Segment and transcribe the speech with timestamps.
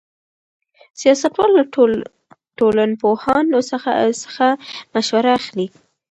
[0.99, 1.63] سیاستوال له
[2.57, 4.45] ټولنپوهانو څخه
[4.93, 5.67] مشوره اخلي.